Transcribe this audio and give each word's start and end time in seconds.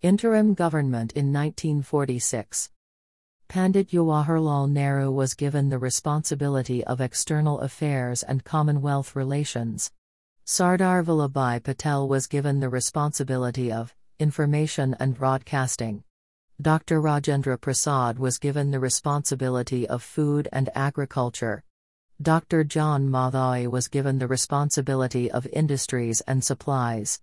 Interim 0.00 0.54
government 0.54 1.12
in 1.14 1.32
1946. 1.32 2.70
Pandit 3.48 3.88
Jawaharlal 3.88 4.70
Nehru 4.70 5.10
was 5.10 5.34
given 5.34 5.70
the 5.70 5.78
responsibility 5.80 6.84
of 6.84 7.00
external 7.00 7.58
affairs 7.58 8.22
and 8.22 8.44
Commonwealth 8.44 9.16
relations. 9.16 9.90
Sardar 10.44 11.02
Vallabhbhai 11.02 11.64
Patel 11.64 12.06
was 12.06 12.28
given 12.28 12.60
the 12.60 12.68
responsibility 12.68 13.72
of 13.72 13.92
information 14.20 14.94
and 15.00 15.18
broadcasting. 15.18 16.04
Dr. 16.62 17.02
Rajendra 17.02 17.60
Prasad 17.60 18.20
was 18.20 18.38
given 18.38 18.70
the 18.70 18.78
responsibility 18.78 19.88
of 19.88 20.00
food 20.04 20.48
and 20.52 20.70
agriculture. 20.76 21.64
Dr. 22.22 22.62
John 22.62 23.08
Mathai 23.08 23.66
was 23.68 23.88
given 23.88 24.20
the 24.20 24.28
responsibility 24.28 25.28
of 25.28 25.48
industries 25.52 26.20
and 26.20 26.44
supplies. 26.44 27.18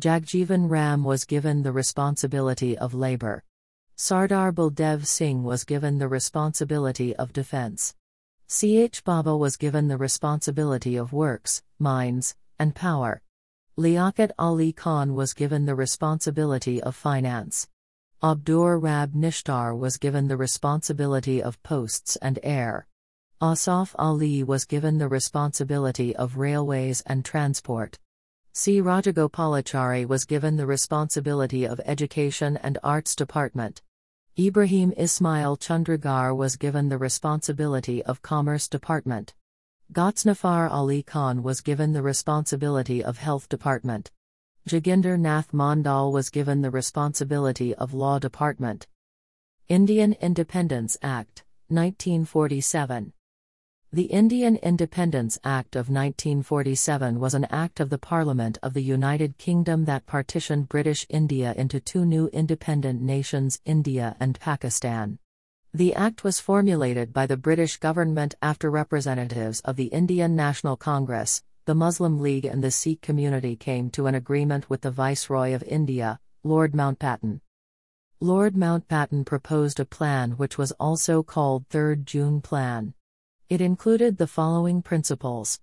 Jagjeevan 0.00 0.70
Ram 0.70 1.04
was 1.04 1.26
given 1.26 1.62
the 1.62 1.72
responsibility 1.72 2.76
of 2.78 2.94
labor. 2.94 3.44
Sardar 3.94 4.50
Baldev 4.50 5.06
Singh 5.06 5.44
was 5.44 5.64
given 5.64 5.98
the 5.98 6.08
responsibility 6.08 7.14
of 7.16 7.32
defense. 7.32 7.94
C.H. 8.46 9.04
Bhabha 9.04 9.38
was 9.38 9.56
given 9.56 9.88
the 9.88 9.98
responsibility 9.98 10.96
of 10.96 11.12
works, 11.12 11.62
mines, 11.78 12.34
and 12.58 12.74
power. 12.74 13.20
Liaquat 13.78 14.30
Ali 14.38 14.72
Khan 14.72 15.14
was 15.14 15.34
given 15.34 15.66
the 15.66 15.74
responsibility 15.74 16.82
of 16.82 16.96
finance. 16.96 17.68
Abdur 18.22 18.78
Rab 18.78 19.12
Nishtar 19.14 19.76
was 19.78 19.98
given 19.98 20.28
the 20.28 20.36
responsibility 20.36 21.42
of 21.42 21.62
posts 21.62 22.16
and 22.16 22.38
air. 22.42 22.86
Asaf 23.42 23.94
Ali 23.98 24.42
was 24.42 24.64
given 24.64 24.98
the 24.98 25.08
responsibility 25.08 26.16
of 26.16 26.38
railways 26.38 27.02
and 27.02 27.24
transport. 27.24 27.98
C. 28.54 28.82
Rajagopalachari 28.82 30.06
was 30.06 30.26
given 30.26 30.56
the 30.56 30.66
responsibility 30.66 31.64
of 31.64 31.80
Education 31.86 32.58
and 32.58 32.76
Arts 32.84 33.16
Department. 33.16 33.80
Ibrahim 34.38 34.92
Ismail 34.98 35.56
Chundrigar 35.56 36.36
was 36.36 36.56
given 36.56 36.90
the 36.90 36.98
responsibility 36.98 38.02
of 38.02 38.20
Commerce 38.20 38.68
Department. 38.68 39.32
Ghazanfar 39.94 40.70
Ali 40.70 41.02
Khan 41.02 41.42
was 41.42 41.62
given 41.62 41.94
the 41.94 42.02
responsibility 42.02 43.02
of 43.02 43.16
Health 43.16 43.48
Department. 43.48 44.10
Jogendra 44.68 45.18
Nath 45.18 45.52
Mandal 45.52 46.12
was 46.12 46.28
given 46.28 46.60
the 46.60 46.70
responsibility 46.70 47.74
of 47.74 47.94
Law 47.94 48.18
Department. 48.18 48.86
Indian 49.68 50.12
Independence 50.20 50.98
Act, 51.02 51.42
1947. 51.68 53.14
The 53.94 54.04
Indian 54.04 54.56
Independence 54.56 55.38
Act 55.44 55.76
of 55.76 55.90
1947 55.90 57.20
was 57.20 57.34
an 57.34 57.44
act 57.50 57.78
of 57.78 57.90
the 57.90 57.98
Parliament 57.98 58.56
of 58.62 58.72
the 58.72 58.82
United 58.82 59.36
Kingdom 59.36 59.84
that 59.84 60.06
partitioned 60.06 60.70
British 60.70 61.04
India 61.10 61.52
into 61.58 61.78
two 61.78 62.06
new 62.06 62.28
independent 62.28 63.02
nations, 63.02 63.60
India 63.66 64.16
and 64.18 64.40
Pakistan. 64.40 65.18
The 65.74 65.94
act 65.94 66.24
was 66.24 66.40
formulated 66.40 67.12
by 67.12 67.26
the 67.26 67.36
British 67.36 67.76
government 67.76 68.34
after 68.40 68.70
representatives 68.70 69.60
of 69.60 69.76
the 69.76 69.88
Indian 69.88 70.34
National 70.34 70.78
Congress, 70.78 71.42
the 71.66 71.74
Muslim 71.74 72.18
League, 72.18 72.46
and 72.46 72.64
the 72.64 72.70
Sikh 72.70 73.02
community 73.02 73.56
came 73.56 73.90
to 73.90 74.06
an 74.06 74.14
agreement 74.14 74.70
with 74.70 74.80
the 74.80 74.90
Viceroy 74.90 75.52
of 75.52 75.62
India, 75.64 76.18
Lord 76.42 76.72
Mountbatten. 76.72 77.42
Lord 78.20 78.54
Mountbatten 78.54 79.26
proposed 79.26 79.78
a 79.78 79.84
plan 79.84 80.30
which 80.38 80.56
was 80.56 80.72
also 80.80 81.22
called 81.22 81.66
Third 81.68 82.06
June 82.06 82.40
Plan. 82.40 82.94
It 83.52 83.60
included 83.60 84.16
the 84.16 84.26
following 84.26 84.80
principles. 84.80 85.60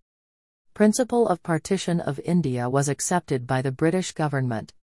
Principle 0.75 1.27
of 1.27 1.41
partition 1.41 1.99
of 1.99 2.19
India 2.23 2.69
was 2.69 2.87
accepted 2.87 3.47
by 3.47 3.63
the 3.63 3.71
British 3.71 4.11
government. 4.11 4.75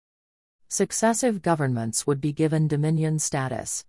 Successive 0.71 1.43
governments 1.43 2.07
would 2.07 2.19
be 2.19 2.33
given 2.33 2.67
dominion 2.67 3.19
status. 3.19 3.85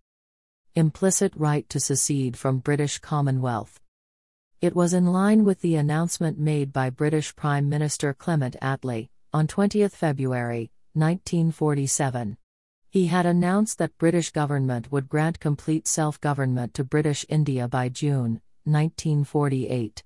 Implicit 0.74 1.32
right 1.38 1.66
to 1.70 1.80
secede 1.80 2.36
from 2.36 2.60
British 2.60 3.00
Commonwealth. 3.00 3.80
It 4.60 4.76
was 4.76 4.94
in 4.94 5.06
line 5.06 5.46
with 5.46 5.62
the 5.62 5.78
announcement 5.78 6.38
made 6.38 6.74
by 6.74 6.90
British 6.90 7.34
Prime 7.38 7.70
Minister 7.70 8.14
Clement 8.14 8.58
Attlee 8.62 9.08
on 9.32 9.48
20 9.48 9.88
February 9.88 10.72
1947. 10.92 12.36
He 12.90 13.08
had 13.08 13.26
announced 13.26 13.78
that 13.78 13.98
British 13.98 14.32
government 14.32 14.92
would 14.92 15.08
grant 15.08 15.40
complete 15.40 15.88
self-government 15.88 16.74
to 16.74 16.84
British 16.84 17.26
India 17.30 17.70
by 17.70 17.88
June 17.88 18.42
1948. 18.66 20.04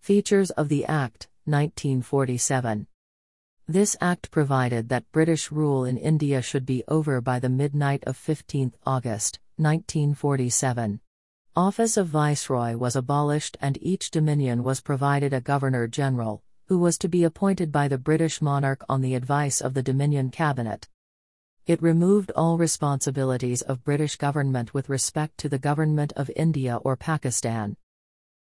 Features 0.00 0.50
of 0.50 0.68
the 0.68 0.84
Act, 0.86 1.28
1947. 1.44 2.86
This 3.68 3.96
act 4.00 4.30
provided 4.30 4.88
that 4.88 5.10
British 5.12 5.52
rule 5.52 5.84
in 5.84 5.96
India 5.96 6.42
should 6.42 6.66
be 6.66 6.84
over 6.88 7.20
by 7.20 7.38
the 7.38 7.48
midnight 7.48 8.02
of 8.04 8.16
15 8.16 8.72
August, 8.84 9.38
1947. 9.56 11.00
Office 11.54 11.96
of 11.96 12.06
Viceroy 12.08 12.76
was 12.76 12.96
abolished 12.96 13.56
and 13.60 13.76
each 13.80 14.10
dominion 14.10 14.62
was 14.62 14.80
provided 14.80 15.32
a 15.32 15.40
Governor 15.40 15.86
General, 15.86 16.42
who 16.66 16.78
was 16.78 16.96
to 16.98 17.08
be 17.08 17.24
appointed 17.24 17.70
by 17.70 17.88
the 17.88 17.98
British 17.98 18.40
monarch 18.40 18.84
on 18.88 19.00
the 19.00 19.14
advice 19.14 19.60
of 19.60 19.74
the 19.74 19.82
Dominion 19.82 20.30
Cabinet. 20.30 20.88
It 21.64 21.80
removed 21.80 22.32
all 22.32 22.58
responsibilities 22.58 23.62
of 23.62 23.84
British 23.84 24.16
government 24.16 24.74
with 24.74 24.88
respect 24.88 25.38
to 25.38 25.48
the 25.48 25.60
government 25.60 26.12
of 26.16 26.28
India 26.34 26.80
or 26.82 26.96
Pakistan. 26.96 27.76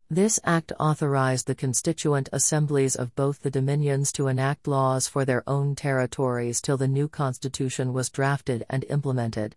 This 0.09 0.37
act 0.43 0.73
authorized 0.77 1.47
the 1.47 1.55
constituent 1.55 2.27
assemblies 2.33 2.93
of 2.93 3.15
both 3.15 3.41
the 3.41 3.49
dominions 3.49 4.11
to 4.13 4.27
enact 4.27 4.67
laws 4.67 5.07
for 5.07 5.23
their 5.23 5.43
own 5.47 5.75
territories 5.75 6.59
till 6.59 6.75
the 6.75 6.89
new 6.89 7.07
constitution 7.07 7.93
was 7.93 8.09
drafted 8.09 8.65
and 8.69 8.83
implemented. 8.89 9.55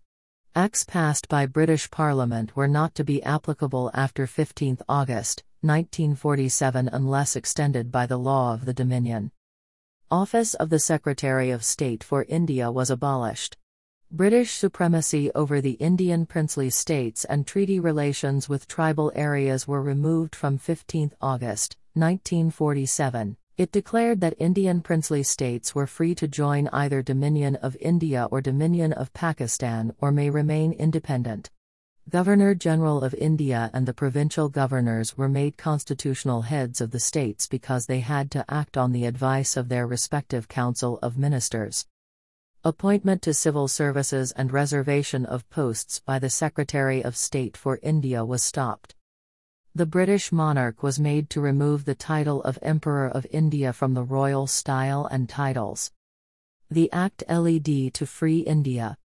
Acts 0.55 0.85
passed 0.85 1.27
by 1.27 1.45
British 1.45 1.91
Parliament 1.91 2.55
were 2.55 2.67
not 2.67 2.95
to 2.95 3.03
be 3.03 3.21
applicable 3.23 3.91
after 3.93 4.25
15 4.25 4.77
August 4.87 5.43
1947 5.61 6.87
unless 6.87 7.35
extended 7.35 7.91
by 7.91 8.05
the 8.05 8.17
law 8.17 8.53
of 8.53 8.63
the 8.63 8.73
Dominion. 8.73 9.31
Office 10.11 10.55
of 10.55 10.71
the 10.71 10.79
Secretary 10.79 11.51
of 11.51 11.63
State 11.63 12.03
for 12.03 12.25
India 12.27 12.71
was 12.71 12.89
abolished. 12.89 13.55
British 14.09 14.53
supremacy 14.53 15.29
over 15.35 15.61
the 15.61 15.73
Indian 15.73 16.25
princely 16.25 16.71
states 16.71 17.25
and 17.25 17.45
treaty 17.45 17.79
relations 17.79 18.49
with 18.49 18.67
tribal 18.67 19.11
areas 19.13 19.67
were 19.67 19.83
removed 19.83 20.35
from 20.35 20.57
15 20.57 21.11
August 21.21 21.77
1947. 21.93 23.37
It 23.55 23.71
declared 23.71 24.19
that 24.21 24.33
Indian 24.39 24.81
princely 24.81 25.21
states 25.21 25.75
were 25.75 25.85
free 25.85 26.15
to 26.15 26.27
join 26.27 26.69
either 26.69 27.03
Dominion 27.03 27.57
of 27.57 27.77
India 27.79 28.27
or 28.31 28.41
Dominion 28.41 28.93
of 28.93 29.13
Pakistan 29.13 29.93
or 30.01 30.11
may 30.11 30.31
remain 30.31 30.73
independent. 30.73 31.51
Governor 32.09 32.55
General 32.55 33.03
of 33.03 33.13
India 33.13 33.69
and 33.71 33.85
the 33.85 33.93
provincial 33.93 34.49
governors 34.49 35.15
were 35.15 35.29
made 35.29 35.57
constitutional 35.57 36.41
heads 36.41 36.81
of 36.81 36.89
the 36.89 36.99
states 36.99 37.45
because 37.45 37.85
they 37.85 37.99
had 37.99 38.31
to 38.31 38.43
act 38.49 38.77
on 38.77 38.93
the 38.93 39.05
advice 39.05 39.55
of 39.55 39.69
their 39.69 39.85
respective 39.85 40.47
Council 40.47 40.97
of 41.03 41.19
Ministers. 41.19 41.85
Appointment 42.63 43.21
to 43.21 43.33
civil 43.35 43.67
services 43.67 44.31
and 44.31 44.51
reservation 44.51 45.23
of 45.23 45.47
posts 45.51 45.99
by 45.99 46.17
the 46.17 46.31
Secretary 46.31 47.03
of 47.03 47.15
State 47.15 47.55
for 47.55 47.77
India 47.83 48.25
was 48.25 48.41
stopped. 48.41 48.95
The 49.75 49.85
British 49.85 50.31
monarch 50.31 50.81
was 50.81 50.99
made 50.99 51.29
to 51.29 51.41
remove 51.41 51.85
the 51.85 51.93
title 51.93 52.41
of 52.41 52.57
Emperor 52.63 53.07
of 53.07 53.27
India 53.29 53.71
from 53.71 53.93
the 53.93 54.03
royal 54.03 54.47
style 54.47 55.05
and 55.11 55.29
titles. 55.29 55.91
The 56.71 56.91
Act 56.91 57.23
led 57.29 57.93
to 57.93 58.05
free 58.07 58.39
India. 58.39 58.97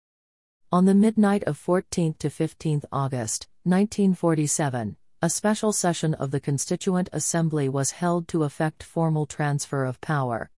On 0.73 0.85
the 0.85 0.95
midnight 0.95 1.43
of 1.43 1.55
14 1.55 2.15
to 2.15 2.31
15 2.31 2.81
August 2.91 3.47
1947, 3.61 4.97
a 5.21 5.29
special 5.29 5.71
session 5.71 6.15
of 6.15 6.31
the 6.31 6.39
Constituent 6.39 7.09
Assembly 7.13 7.69
was 7.69 7.91
held 7.91 8.27
to 8.29 8.41
effect 8.41 8.81
formal 8.81 9.27
transfer 9.27 9.85
of 9.85 10.01
power. 10.01 10.49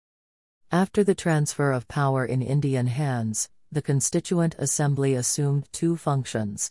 After 0.70 1.02
the 1.02 1.16
transfer 1.16 1.72
of 1.72 1.88
power 1.88 2.24
in 2.24 2.42
Indian 2.42 2.86
hands, 2.86 3.48
the 3.72 3.82
Constituent 3.82 4.54
Assembly 4.56 5.14
assumed 5.14 5.66
two 5.72 5.96
functions 5.96 6.70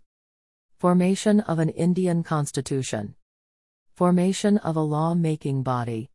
formation 0.80 1.42
of 1.42 1.60
an 1.60 1.68
Indian 1.68 2.24
constitution, 2.24 3.16
formation 3.94 4.58
of 4.60 4.78
a 4.78 4.88
law 4.96 5.16
making 5.16 5.64
body. 5.64 6.10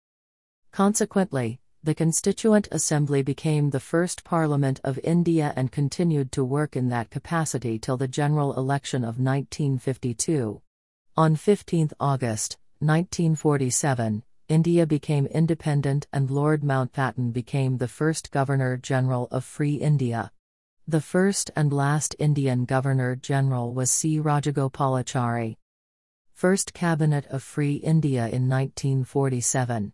Consequently, 0.73 1.61
the 1.85 1.95
Constituent 1.95 2.67
Assembly 2.73 3.23
became 3.23 3.71
the 3.71 3.79
first 3.81 4.25
Parliament 4.25 4.81
of 4.83 4.99
India 5.05 5.53
and 5.55 5.71
continued 5.71 6.33
to 6.33 6.45
work 6.45 6.75
in 6.75 6.89
that 6.89 7.11
capacity 7.11 7.79
till 7.79 7.97
the 7.97 8.09
general 8.09 8.57
election 8.59 9.03
of 9.03 9.21
1952. 9.21 10.61
On 11.17 11.37
15 11.37 11.91
August, 12.01 12.59
1947, 12.81 14.25
India 14.49 14.87
became 14.87 15.27
independent 15.27 16.07
and 16.13 16.31
Lord 16.31 16.63
Mountbatten 16.63 17.33
became 17.33 17.77
the 17.77 17.89
first 17.89 18.31
Governor 18.33 18.77
General 18.77 19.29
of 19.31 19.45
Free 19.45 19.75
India. 19.75 20.33
The 20.89 21.01
first 21.01 21.51
and 21.55 21.73
last 21.73 22.17
Indian 22.19 22.65
Governor 22.65 23.15
General 23.15 23.73
was 23.73 23.91
C. 23.91 24.19
Rajagopalachari. 24.19 25.57
First 26.33 26.73
Cabinet 26.73 27.27
of 27.27 27.43
Free 27.43 27.75
India 27.75 28.23
in 28.23 28.49
1947. 28.49 29.93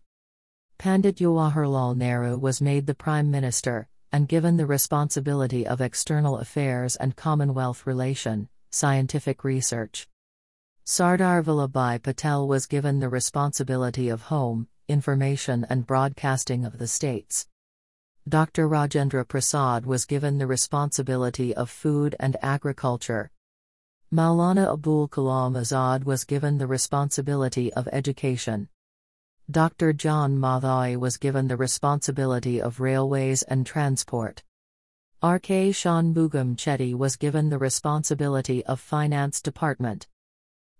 Pandit 0.78 1.16
Jawaharlal 1.16 1.96
Nehru 1.96 2.36
was 2.36 2.60
made 2.60 2.86
the 2.86 2.94
Prime 2.94 3.30
Minister, 3.30 3.88
and 4.12 4.28
given 4.28 4.56
the 4.56 4.66
responsibility 4.66 5.66
of 5.66 5.80
external 5.80 6.38
affairs 6.38 6.96
and 6.96 7.16
Commonwealth 7.16 7.86
relation, 7.86 8.48
scientific 8.70 9.44
research. 9.44 10.08
Sardar 10.84 11.42
Vallabhbhai 11.42 12.02
Patel 12.02 12.46
was 12.46 12.66
given 12.66 13.00
the 13.00 13.08
responsibility 13.08 14.08
of 14.08 14.22
home, 14.22 14.68
information 14.88 15.64
and 15.70 15.86
broadcasting 15.86 16.64
of 16.64 16.78
the 16.78 16.86
states. 16.86 17.48
Dr. 18.28 18.68
Rajendra 18.68 19.26
Prasad 19.26 19.86
was 19.86 20.04
given 20.04 20.38
the 20.38 20.46
responsibility 20.46 21.54
of 21.54 21.70
food 21.70 22.16
and 22.20 22.36
agriculture. 22.42 23.30
Maulana 24.12 24.72
Abul 24.72 25.08
Kalam 25.08 25.56
Azad 25.58 26.04
was 26.04 26.24
given 26.24 26.58
the 26.58 26.66
responsibility 26.66 27.72
of 27.72 27.88
education. 27.92 28.68
Dr. 29.50 29.92
John 29.92 30.38
Mathai 30.38 30.96
was 30.96 31.18
given 31.18 31.48
the 31.48 31.56
responsibility 31.56 32.62
of 32.62 32.80
railways 32.80 33.42
and 33.42 33.66
transport. 33.66 34.42
R.K. 35.20 35.70
Shanmugam 35.70 36.56
Chetty 36.56 36.94
was 36.94 37.16
given 37.16 37.50
the 37.50 37.58
responsibility 37.58 38.64
of 38.64 38.80
finance 38.80 39.42
department. 39.42 40.06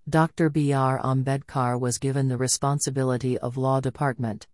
Dr. 0.08 0.49
B.R. 0.49 0.99
Ambedkar 1.00 1.78
was 1.78 1.99
given 1.99 2.28
the 2.28 2.38
responsibility 2.38 3.37
of 3.37 3.58
law 3.58 3.81
department. 3.81 4.46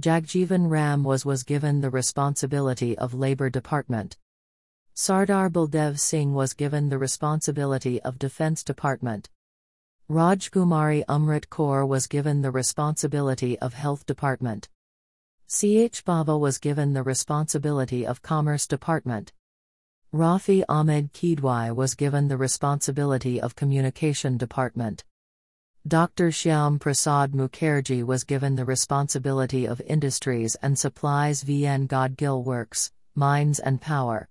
Jagjeevan 0.00 0.70
Ram 0.70 1.02
was 1.02 1.24
was 1.24 1.42
given 1.42 1.80
the 1.80 1.90
responsibility 1.90 2.96
of 2.96 3.14
labor 3.14 3.50
department. 3.50 4.16
Sardar 4.94 5.50
Baldev 5.50 5.98
Singh 5.98 6.34
was 6.34 6.54
given 6.54 6.88
the 6.88 6.98
responsibility 6.98 8.00
of 8.02 8.16
defense 8.16 8.62
department. 8.62 9.28
Rajkumari 10.10 11.02
Amrit 11.06 11.46
Kaur 11.48 11.88
was 11.88 12.06
given 12.06 12.42
the 12.42 12.50
responsibility 12.50 13.58
of 13.60 13.72
Health 13.72 14.04
Department. 14.04 14.68
CH 15.48 16.04
Bhabha 16.04 16.38
was 16.38 16.58
given 16.58 16.92
the 16.92 17.02
responsibility 17.02 18.06
of 18.06 18.20
Commerce 18.20 18.66
Department. 18.66 19.32
Rafi 20.12 20.62
Ahmed 20.68 21.14
Kidwai 21.14 21.74
was 21.74 21.94
given 21.94 22.28
the 22.28 22.36
responsibility 22.36 23.40
of 23.40 23.56
Communication 23.56 24.36
Department. 24.36 25.04
Dr. 25.88 26.28
Shyam 26.28 26.78
Prasad 26.78 27.32
Mukherjee 27.32 28.04
was 28.04 28.24
given 28.24 28.56
the 28.56 28.66
responsibility 28.66 29.66
of 29.66 29.80
Industries 29.80 30.54
and 30.56 30.78
Supplies 30.78 31.42
VN 31.42 31.88
Gadgil 31.88 32.44
Works, 32.44 32.92
Mines 33.14 33.58
and 33.58 33.80
Power. 33.80 34.28